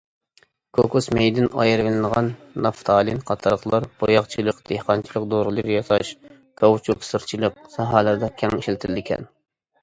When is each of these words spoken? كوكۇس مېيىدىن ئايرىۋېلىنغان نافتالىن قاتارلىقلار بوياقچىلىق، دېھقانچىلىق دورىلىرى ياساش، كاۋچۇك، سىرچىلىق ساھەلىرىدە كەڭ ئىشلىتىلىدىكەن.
كوكۇس 0.75 1.07
مېيىدىن 1.15 1.49
ئايرىۋېلىنغان 1.63 2.31
نافتالىن 2.65 3.19
قاتارلىقلار 3.27 3.85
بوياقچىلىق، 3.99 4.63
دېھقانچىلىق 4.71 5.29
دورىلىرى 5.35 5.77
ياساش، 5.77 6.15
كاۋچۇك، 6.63 7.07
سىرچىلىق 7.11 7.61
ساھەلىرىدە 7.77 8.33
كەڭ 8.41 8.59
ئىشلىتىلىدىكەن. 8.61 9.31